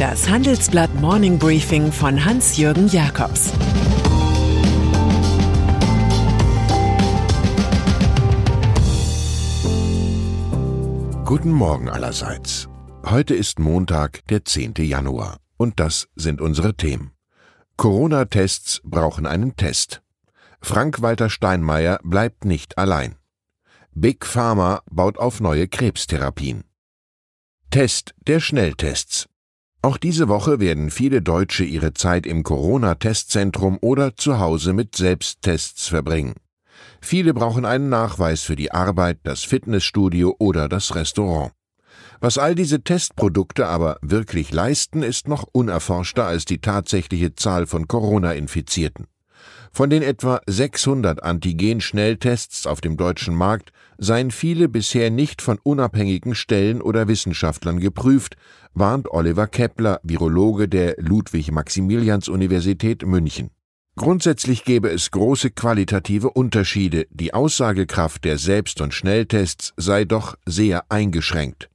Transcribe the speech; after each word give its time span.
Das 0.00 0.30
Handelsblatt 0.30 0.94
Morning 0.94 1.38
Briefing 1.38 1.92
von 1.92 2.24
Hans-Jürgen 2.24 2.88
Jakobs 2.88 3.52
Guten 11.26 11.50
Morgen 11.50 11.90
allerseits. 11.90 12.66
Heute 13.04 13.34
ist 13.34 13.58
Montag, 13.58 14.26
der 14.28 14.42
10. 14.46 14.72
Januar. 14.78 15.36
Und 15.58 15.78
das 15.78 16.08
sind 16.16 16.40
unsere 16.40 16.74
Themen. 16.74 17.10
Corona-Tests 17.76 18.80
brauchen 18.82 19.26
einen 19.26 19.54
Test. 19.56 20.00
Frank-Walter 20.62 21.28
Steinmeier 21.28 22.00
bleibt 22.02 22.46
nicht 22.46 22.78
allein. 22.78 23.16
Big 23.92 24.24
Pharma 24.24 24.80
baut 24.90 25.18
auf 25.18 25.40
neue 25.40 25.68
Krebstherapien. 25.68 26.64
Test 27.70 28.14
der 28.26 28.40
Schnelltests. 28.40 29.29
Auch 29.82 29.96
diese 29.96 30.28
Woche 30.28 30.60
werden 30.60 30.90
viele 30.90 31.22
Deutsche 31.22 31.64
ihre 31.64 31.94
Zeit 31.94 32.26
im 32.26 32.42
Corona-Testzentrum 32.42 33.78
oder 33.80 34.14
zu 34.14 34.38
Hause 34.38 34.74
mit 34.74 34.94
Selbsttests 34.94 35.88
verbringen. 35.88 36.34
Viele 37.00 37.32
brauchen 37.32 37.64
einen 37.64 37.88
Nachweis 37.88 38.42
für 38.42 38.56
die 38.56 38.72
Arbeit, 38.72 39.20
das 39.22 39.42
Fitnessstudio 39.42 40.36
oder 40.38 40.68
das 40.68 40.94
Restaurant. 40.94 41.52
Was 42.20 42.36
all 42.36 42.54
diese 42.54 42.82
Testprodukte 42.82 43.66
aber 43.66 43.96
wirklich 44.02 44.52
leisten, 44.52 45.02
ist 45.02 45.28
noch 45.28 45.46
unerforschter 45.50 46.26
als 46.26 46.44
die 46.44 46.60
tatsächliche 46.60 47.34
Zahl 47.34 47.66
von 47.66 47.88
Corona-Infizierten. 47.88 49.06
Von 49.72 49.88
den 49.88 50.02
etwa 50.02 50.40
600 50.46 51.22
Antigen-Schnelltests 51.22 52.66
auf 52.66 52.80
dem 52.80 52.96
deutschen 52.96 53.34
Markt 53.34 53.72
seien 53.98 54.30
viele 54.30 54.68
bisher 54.68 55.10
nicht 55.10 55.40
von 55.40 55.58
unabhängigen 55.62 56.34
Stellen 56.34 56.82
oder 56.82 57.06
Wissenschaftlern 57.06 57.78
geprüft, 57.78 58.36
warnt 58.74 59.10
Oliver 59.10 59.46
Kepler, 59.46 60.00
Virologe 60.02 60.68
der 60.68 60.96
Ludwig-Maximilians-Universität 60.98 63.06
München. 63.06 63.50
Grundsätzlich 63.96 64.64
gäbe 64.64 64.90
es 64.90 65.10
große 65.10 65.50
qualitative 65.50 66.30
Unterschiede, 66.30 67.06
die 67.10 67.34
Aussagekraft 67.34 68.24
der 68.24 68.38
Selbst- 68.38 68.80
und 68.80 68.94
Schnelltests 68.94 69.74
sei 69.76 70.04
doch 70.04 70.36
sehr 70.46 70.90
eingeschränkt. 70.90 71.68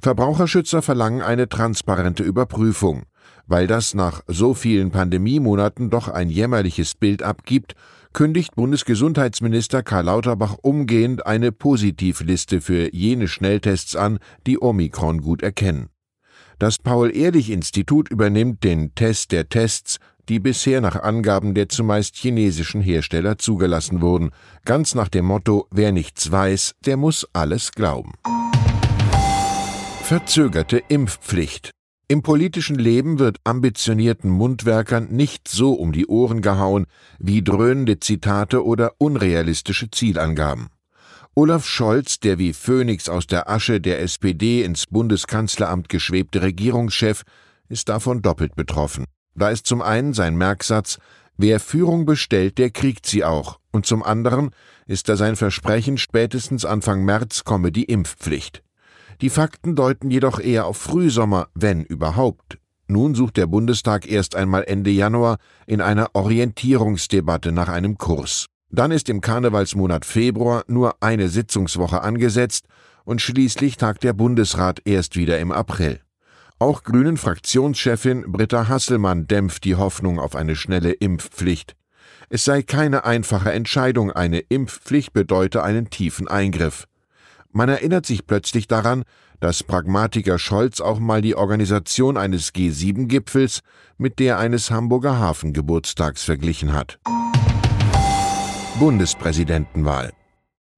Verbraucherschützer 0.00 0.82
verlangen 0.82 1.22
eine 1.22 1.48
transparente 1.48 2.22
Überprüfung 2.22 3.04
weil 3.46 3.66
das 3.66 3.94
nach 3.94 4.22
so 4.26 4.54
vielen 4.54 4.90
Pandemiemonaten 4.90 5.90
doch 5.90 6.08
ein 6.08 6.30
jämmerliches 6.30 6.94
Bild 6.94 7.22
abgibt, 7.22 7.74
kündigt 8.12 8.54
Bundesgesundheitsminister 8.54 9.82
Karl 9.82 10.04
Lauterbach 10.04 10.56
umgehend 10.62 11.26
eine 11.26 11.52
Positivliste 11.52 12.60
für 12.60 12.94
jene 12.94 13.28
Schnelltests 13.28 13.96
an, 13.96 14.18
die 14.46 14.60
Omikron 14.60 15.20
gut 15.20 15.42
erkennen. 15.42 15.88
Das 16.58 16.78
Paul-Ehrlich-Institut 16.78 18.10
übernimmt 18.10 18.64
den 18.64 18.94
Test 18.94 19.32
der 19.32 19.48
Tests, 19.48 19.98
die 20.28 20.40
bisher 20.40 20.80
nach 20.80 20.96
Angaben 21.02 21.54
der 21.54 21.68
zumeist 21.68 22.16
chinesischen 22.16 22.80
Hersteller 22.80 23.38
zugelassen 23.38 24.00
wurden, 24.00 24.30
ganz 24.64 24.94
nach 24.94 25.08
dem 25.08 25.26
Motto 25.26 25.66
Wer 25.70 25.92
nichts 25.92 26.30
weiß, 26.30 26.74
der 26.86 26.96
muss 26.96 27.28
alles 27.32 27.72
glauben. 27.72 28.12
Verzögerte 30.02 30.82
Impfpflicht 30.88 31.74
im 32.06 32.22
politischen 32.22 32.76
Leben 32.76 33.18
wird 33.18 33.38
ambitionierten 33.44 34.30
Mundwerkern 34.30 35.08
nicht 35.08 35.48
so 35.48 35.72
um 35.72 35.92
die 35.92 36.06
Ohren 36.06 36.42
gehauen 36.42 36.86
wie 37.18 37.42
dröhnende 37.42 37.98
Zitate 37.98 38.62
oder 38.62 38.92
unrealistische 38.98 39.90
Zielangaben. 39.90 40.68
Olaf 41.36 41.66
Scholz, 41.66 42.20
der 42.20 42.38
wie 42.38 42.52
Phönix 42.52 43.08
aus 43.08 43.26
der 43.26 43.50
Asche 43.50 43.80
der 43.80 44.00
SPD 44.00 44.62
ins 44.62 44.86
Bundeskanzleramt 44.86 45.88
geschwebte 45.88 46.42
Regierungschef, 46.42 47.22
ist 47.68 47.88
davon 47.88 48.22
doppelt 48.22 48.54
betroffen. 48.54 49.06
Da 49.34 49.50
ist 49.50 49.66
zum 49.66 49.82
einen 49.82 50.12
sein 50.12 50.36
Merksatz 50.36 50.98
Wer 51.36 51.58
Führung 51.58 52.06
bestellt, 52.06 52.58
der 52.58 52.70
kriegt 52.70 53.06
sie 53.06 53.24
auch, 53.24 53.58
und 53.72 53.84
zum 53.84 54.04
anderen 54.04 54.50
ist 54.86 55.08
da 55.08 55.16
sein 55.16 55.34
Versprechen, 55.34 55.98
spätestens 55.98 56.64
Anfang 56.64 57.04
März 57.04 57.42
komme 57.42 57.72
die 57.72 57.86
Impfpflicht. 57.86 58.62
Die 59.20 59.30
Fakten 59.30 59.74
deuten 59.74 60.12
jedoch 60.12 60.38
eher 60.38 60.66
auf 60.66 60.76
Frühsommer, 60.76 61.48
wenn 61.54 61.82
überhaupt. 61.82 62.58
Nun 62.86 63.16
sucht 63.16 63.36
der 63.38 63.48
Bundestag 63.48 64.06
erst 64.06 64.36
einmal 64.36 64.62
Ende 64.68 64.90
Januar 64.90 65.38
in 65.66 65.80
einer 65.80 66.10
Orientierungsdebatte 66.12 67.50
nach 67.50 67.68
einem 67.68 67.98
Kurs. 67.98 68.46
Dann 68.74 68.90
ist 68.90 69.08
im 69.08 69.20
Karnevalsmonat 69.20 70.04
Februar 70.04 70.64
nur 70.66 70.96
eine 71.00 71.28
Sitzungswoche 71.28 72.02
angesetzt 72.02 72.66
und 73.04 73.20
schließlich 73.20 73.76
tagt 73.76 74.02
der 74.02 74.14
Bundesrat 74.14 74.80
erst 74.84 75.14
wieder 75.14 75.38
im 75.38 75.52
April. 75.52 76.00
Auch 76.58 76.82
Grünen 76.82 77.16
Fraktionschefin 77.16 78.32
Britta 78.32 78.66
Hasselmann 78.66 79.28
dämpft 79.28 79.62
die 79.62 79.76
Hoffnung 79.76 80.18
auf 80.18 80.34
eine 80.34 80.56
schnelle 80.56 80.90
Impfpflicht. 80.90 81.76
Es 82.30 82.44
sei 82.44 82.62
keine 82.62 83.04
einfache 83.04 83.52
Entscheidung, 83.52 84.10
eine 84.10 84.40
Impfpflicht 84.40 85.12
bedeute 85.12 85.62
einen 85.62 85.88
tiefen 85.88 86.26
Eingriff. 86.26 86.88
Man 87.52 87.68
erinnert 87.68 88.06
sich 88.06 88.26
plötzlich 88.26 88.66
daran, 88.66 89.04
dass 89.38 89.62
Pragmatiker 89.62 90.40
Scholz 90.40 90.80
auch 90.80 90.98
mal 90.98 91.22
die 91.22 91.36
Organisation 91.36 92.16
eines 92.16 92.52
G7-Gipfels 92.52 93.60
mit 93.98 94.18
der 94.18 94.38
eines 94.38 94.72
Hamburger 94.72 95.20
Hafengeburtstags 95.20 96.24
verglichen 96.24 96.72
hat. 96.72 96.98
Bundespräsidentenwahl. 98.78 100.12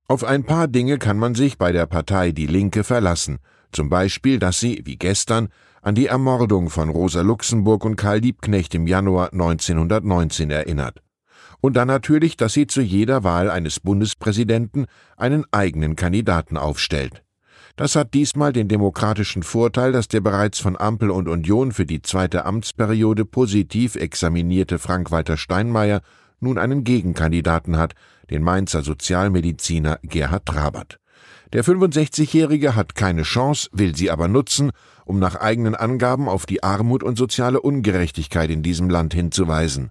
Auf 0.06 0.22
ein 0.22 0.44
paar 0.44 0.68
Dinge 0.68 0.98
kann 0.98 1.18
man 1.18 1.34
sich 1.34 1.56
bei 1.56 1.72
der 1.72 1.86
Partei 1.86 2.30
Die 2.30 2.46
Linke 2.46 2.84
verlassen, 2.84 3.38
zum 3.72 3.88
Beispiel, 3.88 4.38
dass 4.38 4.60
sie, 4.60 4.82
wie 4.84 4.96
gestern, 4.96 5.48
an 5.80 5.94
die 5.94 6.06
Ermordung 6.06 6.68
von 6.68 6.90
Rosa 6.90 7.22
Luxemburg 7.22 7.86
und 7.86 7.96
Karl 7.96 8.18
Liebknecht 8.18 8.74
im 8.74 8.86
Januar 8.86 9.32
1919 9.32 10.50
erinnert. 10.50 11.02
Und 11.62 11.74
dann 11.74 11.88
natürlich, 11.88 12.36
dass 12.36 12.52
sie 12.52 12.66
zu 12.66 12.82
jeder 12.82 13.24
Wahl 13.24 13.50
eines 13.50 13.80
Bundespräsidenten 13.80 14.84
einen 15.16 15.46
eigenen 15.50 15.96
Kandidaten 15.96 16.58
aufstellt. 16.58 17.22
Das 17.76 17.96
hat 17.96 18.12
diesmal 18.12 18.52
den 18.52 18.68
demokratischen 18.68 19.42
Vorteil, 19.42 19.92
dass 19.92 20.08
der 20.08 20.20
bereits 20.20 20.58
von 20.58 20.78
Ampel 20.78 21.10
und 21.10 21.28
Union 21.28 21.72
für 21.72 21.86
die 21.86 22.02
zweite 22.02 22.44
Amtsperiode 22.44 23.24
positiv 23.24 23.96
examinierte 23.96 24.78
Frank-Walter 24.78 25.38
Steinmeier 25.38 26.02
nun 26.40 26.58
einen 26.58 26.84
Gegenkandidaten 26.84 27.76
hat, 27.76 27.94
den 28.30 28.42
Mainzer 28.42 28.82
Sozialmediziner 28.82 29.98
Gerhard 30.02 30.46
Trabert. 30.46 30.98
Der 31.52 31.64
65-Jährige 31.64 32.74
hat 32.74 32.94
keine 32.94 33.22
Chance, 33.22 33.68
will 33.72 33.94
sie 33.94 34.10
aber 34.10 34.28
nutzen, 34.28 34.72
um 35.04 35.18
nach 35.18 35.36
eigenen 35.36 35.74
Angaben 35.74 36.28
auf 36.28 36.44
die 36.44 36.62
Armut 36.62 37.02
und 37.02 37.16
soziale 37.16 37.60
Ungerechtigkeit 37.60 38.50
in 38.50 38.62
diesem 38.62 38.90
Land 38.90 39.14
hinzuweisen. 39.14 39.90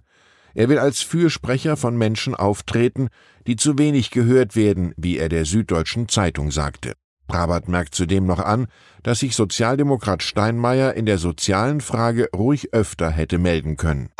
Er 0.54 0.68
will 0.68 0.78
als 0.78 1.02
Fürsprecher 1.02 1.76
von 1.76 1.96
Menschen 1.96 2.34
auftreten, 2.34 3.08
die 3.46 3.56
zu 3.56 3.78
wenig 3.78 4.10
gehört 4.10 4.56
werden, 4.56 4.92
wie 4.96 5.18
er 5.18 5.28
der 5.28 5.44
Süddeutschen 5.44 6.08
Zeitung 6.08 6.50
sagte. 6.50 6.94
Brabant 7.26 7.68
merkt 7.68 7.94
zudem 7.94 8.26
noch 8.26 8.38
an, 8.38 8.66
dass 9.02 9.18
sich 9.20 9.34
Sozialdemokrat 9.34 10.22
Steinmeier 10.22 10.94
in 10.94 11.06
der 11.06 11.18
sozialen 11.18 11.80
Frage 11.80 12.28
ruhig 12.34 12.72
öfter 12.72 13.10
hätte 13.10 13.38
melden 13.38 13.76
können. 13.76 14.10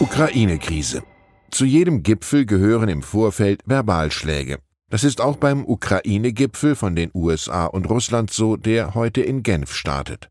Ukraine-Krise. 0.00 1.02
Zu 1.50 1.64
jedem 1.64 2.04
Gipfel 2.04 2.46
gehören 2.46 2.88
im 2.88 3.02
Vorfeld 3.02 3.62
Verbalschläge. 3.66 4.58
Das 4.90 5.02
ist 5.02 5.20
auch 5.20 5.36
beim 5.36 5.64
Ukraine-Gipfel 5.64 6.76
von 6.76 6.94
den 6.94 7.10
USA 7.14 7.66
und 7.66 7.90
Russland 7.90 8.32
so, 8.32 8.56
der 8.56 8.94
heute 8.94 9.22
in 9.22 9.42
Genf 9.42 9.74
startet. 9.74 10.30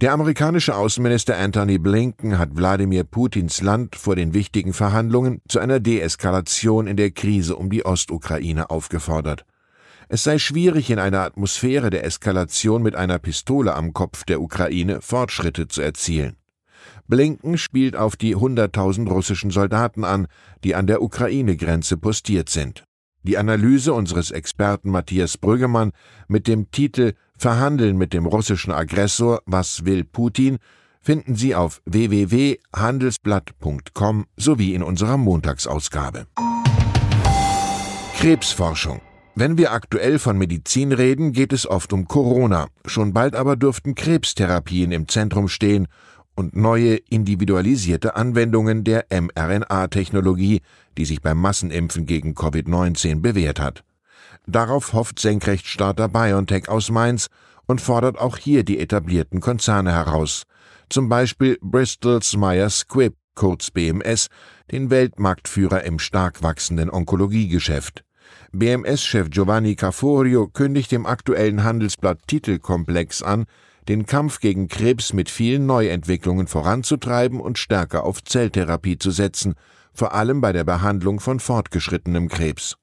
Der 0.00 0.12
amerikanische 0.12 0.74
Außenminister 0.74 1.36
Anthony 1.36 1.76
Blinken 1.76 2.38
hat 2.38 2.56
Wladimir 2.56 3.04
Putins 3.04 3.60
Land 3.60 3.94
vor 3.94 4.16
den 4.16 4.32
wichtigen 4.32 4.72
Verhandlungen 4.72 5.42
zu 5.48 5.58
einer 5.58 5.80
Deeskalation 5.80 6.86
in 6.86 6.96
der 6.96 7.10
Krise 7.10 7.56
um 7.56 7.68
die 7.68 7.84
Ostukraine 7.84 8.70
aufgefordert. 8.70 9.44
Es 10.08 10.24
sei 10.24 10.38
schwierig, 10.38 10.88
in 10.88 10.98
einer 10.98 11.20
Atmosphäre 11.20 11.90
der 11.90 12.04
Eskalation 12.04 12.82
mit 12.82 12.96
einer 12.96 13.18
Pistole 13.18 13.74
am 13.74 13.92
Kopf 13.92 14.24
der 14.24 14.40
Ukraine 14.40 15.02
Fortschritte 15.02 15.68
zu 15.68 15.82
erzielen. 15.82 16.36
Blinken 17.06 17.58
spielt 17.58 17.96
auf 17.96 18.16
die 18.16 18.36
100.000 18.36 19.08
russischen 19.08 19.50
Soldaten 19.50 20.04
an, 20.04 20.26
die 20.64 20.74
an 20.74 20.86
der 20.86 21.02
Ukraine-Grenze 21.02 21.96
postiert 21.96 22.48
sind. 22.48 22.84
Die 23.22 23.38
Analyse 23.38 23.94
unseres 23.94 24.30
Experten 24.30 24.90
Matthias 24.90 25.38
Brüggemann 25.38 25.92
mit 26.28 26.46
dem 26.46 26.70
Titel 26.70 27.14
Verhandeln 27.36 27.96
mit 27.96 28.12
dem 28.12 28.26
russischen 28.26 28.72
Aggressor 28.72 29.40
Was 29.46 29.84
will 29.84 30.04
Putin 30.04 30.58
finden 31.00 31.34
Sie 31.34 31.54
auf 31.54 31.80
www.handelsblatt.com 31.86 34.26
sowie 34.36 34.74
in 34.74 34.82
unserer 34.82 35.16
Montagsausgabe. 35.16 36.26
Krebsforschung 38.16 39.00
wenn 39.36 39.58
wir 39.58 39.72
aktuell 39.72 40.20
von 40.20 40.38
Medizin 40.38 40.92
reden, 40.92 41.32
geht 41.32 41.52
es 41.52 41.66
oft 41.66 41.92
um 41.92 42.06
Corona. 42.06 42.68
Schon 42.86 43.12
bald 43.12 43.34
aber 43.34 43.56
dürften 43.56 43.96
Krebstherapien 43.96 44.92
im 44.92 45.08
Zentrum 45.08 45.48
stehen 45.48 45.88
und 46.34 46.56
neue 46.56 46.96
individualisierte 46.96 48.16
Anwendungen 48.16 48.84
der 48.84 49.06
mRNA-Technologie, 49.10 50.60
die 50.96 51.04
sich 51.04 51.22
beim 51.22 51.38
Massenimpfen 51.38 52.06
gegen 52.06 52.34
Covid-19 52.34 53.20
bewährt 53.20 53.60
hat. 53.60 53.84
Darauf 54.46 54.92
hofft 54.92 55.18
Senkrechtstarter 55.18 56.08
BioNTech 56.08 56.68
aus 56.68 56.90
Mainz 56.90 57.28
und 57.66 57.80
fordert 57.80 58.18
auch 58.18 58.36
hier 58.36 58.64
die 58.64 58.78
etablierten 58.78 59.40
Konzerne 59.40 59.92
heraus, 59.92 60.42
zum 60.90 61.08
Beispiel 61.08 61.58
Bristol's 61.62 62.36
Myers 62.36 62.80
Squibb, 62.80 63.14
kurz 63.34 63.70
BMS, 63.70 64.28
den 64.70 64.90
Weltmarktführer 64.90 65.82
im 65.84 65.98
stark 65.98 66.42
wachsenden 66.42 66.90
Onkologiegeschäft. 66.90 68.04
BMS-Chef 68.52 69.30
Giovanni 69.30 69.74
Caforio 69.74 70.46
kündigt 70.46 70.92
dem 70.92 71.06
aktuellen 71.06 71.64
Handelsblatt 71.64 72.20
Titelkomplex 72.26 73.22
an, 73.22 73.46
den 73.88 74.06
Kampf 74.06 74.40
gegen 74.40 74.68
Krebs 74.68 75.12
mit 75.12 75.30
vielen 75.30 75.66
Neuentwicklungen 75.66 76.46
voranzutreiben 76.46 77.40
und 77.40 77.58
stärker 77.58 78.04
auf 78.04 78.22
Zelltherapie 78.24 78.98
zu 78.98 79.10
setzen, 79.10 79.54
vor 79.92 80.14
allem 80.14 80.40
bei 80.40 80.52
der 80.52 80.64
Behandlung 80.64 81.20
von 81.20 81.40
fortgeschrittenem 81.40 82.28
Krebs. 82.28 82.76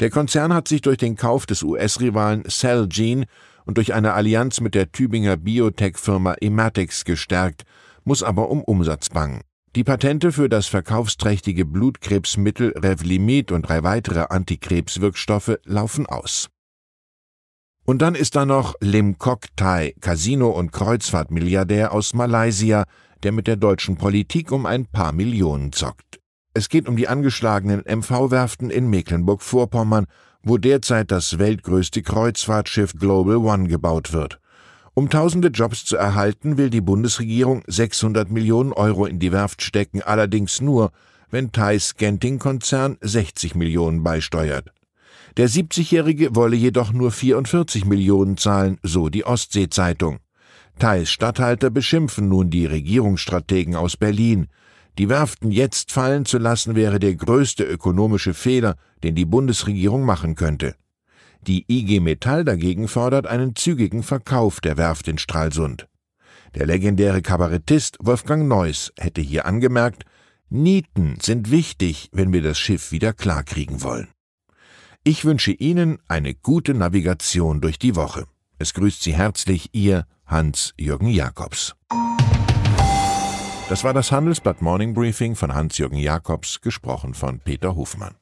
Der 0.00 0.10
Konzern 0.10 0.52
hat 0.52 0.68
sich 0.68 0.82
durch 0.82 0.98
den 0.98 1.16
Kauf 1.16 1.46
des 1.46 1.62
US-Rivalen 1.62 2.44
Celgene 2.48 3.26
und 3.64 3.78
durch 3.78 3.94
eine 3.94 4.12
Allianz 4.12 4.60
mit 4.60 4.74
der 4.74 4.92
Tübinger 4.92 5.36
Biotech-Firma 5.36 6.34
Ematix 6.40 7.04
gestärkt, 7.04 7.64
muss 8.04 8.22
aber 8.22 8.50
um 8.50 8.62
Umsatz 8.62 9.08
bangen. 9.10 9.40
Die 9.74 9.84
Patente 9.84 10.32
für 10.32 10.48
das 10.48 10.66
verkaufsträchtige 10.66 11.66
Blutkrebsmittel 11.66 12.72
Revlimid 12.78 13.52
und 13.52 13.68
drei 13.68 13.82
weitere 13.82 14.26
Antikrebswirkstoffe 14.30 15.58
laufen 15.64 16.06
aus. 16.06 16.48
Und 17.86 18.02
dann 18.02 18.16
ist 18.16 18.34
da 18.34 18.44
noch 18.44 18.74
Lim 18.80 19.16
Kok 19.16 19.46
Thai, 19.54 19.94
Casino- 20.00 20.50
und 20.50 20.72
Kreuzfahrtmilliardär 20.72 21.92
aus 21.92 22.14
Malaysia, 22.14 22.84
der 23.22 23.30
mit 23.30 23.46
der 23.46 23.54
deutschen 23.54 23.96
Politik 23.96 24.50
um 24.50 24.66
ein 24.66 24.86
paar 24.86 25.12
Millionen 25.12 25.72
zockt. 25.72 26.18
Es 26.52 26.68
geht 26.68 26.88
um 26.88 26.96
die 26.96 27.06
angeschlagenen 27.06 27.84
MV-Werften 27.86 28.70
in 28.70 28.90
Mecklenburg-Vorpommern, 28.90 30.06
wo 30.42 30.58
derzeit 30.58 31.12
das 31.12 31.38
weltgrößte 31.38 32.02
Kreuzfahrtschiff 32.02 32.94
Global 32.94 33.36
One 33.36 33.68
gebaut 33.68 34.12
wird. 34.12 34.40
Um 34.94 35.08
tausende 35.08 35.48
Jobs 35.48 35.84
zu 35.84 35.96
erhalten, 35.96 36.56
will 36.56 36.70
die 36.70 36.80
Bundesregierung 36.80 37.62
600 37.68 38.28
Millionen 38.30 38.72
Euro 38.72 39.06
in 39.06 39.20
die 39.20 39.30
Werft 39.30 39.62
stecken, 39.62 40.02
allerdings 40.02 40.60
nur, 40.60 40.90
wenn 41.30 41.52
Thais 41.52 41.94
Genting-Konzern 41.94 42.96
60 43.00 43.54
Millionen 43.54 44.02
beisteuert. 44.02 44.72
Der 45.36 45.50
70-Jährige 45.50 46.34
wolle 46.34 46.56
jedoch 46.56 46.92
nur 46.92 47.10
44 47.10 47.84
Millionen 47.84 48.38
zahlen, 48.38 48.78
so 48.82 49.10
die 49.10 49.26
Ostsee-Zeitung. 49.26 50.18
Thais 50.78 51.10
Statthalter 51.10 51.68
beschimpfen 51.68 52.28
nun 52.28 52.48
die 52.48 52.64
Regierungsstrategen 52.64 53.76
aus 53.76 53.98
Berlin. 53.98 54.48
Die 54.98 55.10
Werften 55.10 55.50
jetzt 55.50 55.92
fallen 55.92 56.24
zu 56.24 56.38
lassen 56.38 56.74
wäre 56.74 56.98
der 56.98 57.14
größte 57.14 57.64
ökonomische 57.64 58.32
Fehler, 58.32 58.76
den 59.02 59.14
die 59.14 59.26
Bundesregierung 59.26 60.04
machen 60.04 60.36
könnte. 60.36 60.74
Die 61.46 61.66
IG 61.68 62.00
Metall 62.00 62.44
dagegen 62.44 62.88
fordert 62.88 63.26
einen 63.26 63.54
zügigen 63.54 64.02
Verkauf 64.02 64.60
der 64.62 64.78
Werft 64.78 65.06
in 65.06 65.18
Stralsund. 65.18 65.86
Der 66.54 66.64
legendäre 66.64 67.20
Kabarettist 67.20 67.98
Wolfgang 68.00 68.48
Neuss 68.48 68.90
hätte 68.98 69.20
hier 69.20 69.44
angemerkt, 69.44 70.04
Nieten 70.48 71.18
sind 71.20 71.50
wichtig, 71.50 72.08
wenn 72.12 72.32
wir 72.32 72.40
das 72.40 72.58
Schiff 72.58 72.90
wieder 72.90 73.12
klarkriegen 73.12 73.82
wollen. 73.82 74.08
Ich 75.08 75.24
wünsche 75.24 75.52
Ihnen 75.52 76.00
eine 76.08 76.34
gute 76.34 76.74
Navigation 76.74 77.60
durch 77.60 77.78
die 77.78 77.94
Woche. 77.94 78.26
Es 78.58 78.74
grüßt 78.74 79.04
Sie 79.04 79.14
herzlich 79.14 79.68
Ihr 79.72 80.04
Hans-Jürgen 80.26 81.06
Jakobs. 81.06 81.76
Das 83.68 83.84
war 83.84 83.94
das 83.94 84.10
Handelsblatt 84.10 84.62
Morning 84.62 84.94
Briefing 84.94 85.36
von 85.36 85.54
Hans-Jürgen 85.54 85.98
Jakobs, 85.98 86.60
gesprochen 86.60 87.14
von 87.14 87.38
Peter 87.38 87.76
Hofmann. 87.76 88.16